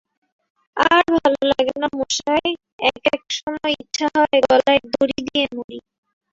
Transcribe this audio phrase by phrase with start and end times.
[0.77, 2.51] আর ভালো লাগে না মশায়,
[2.89, 5.79] এক-এক সময় ইচ্ছা হয় গলায় দড়ি দিয়ে মরি!